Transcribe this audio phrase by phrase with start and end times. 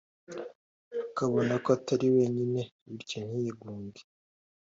[1.05, 4.01] akabona ko atari wenyine bityo ntiyigunge